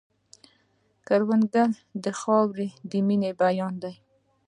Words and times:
کروندګر 1.07 1.69
د 2.03 2.05
خاورې 2.19 2.67
د 2.89 2.91
مینې 3.07 3.31
بیان 3.41 3.73
دی 3.83 3.93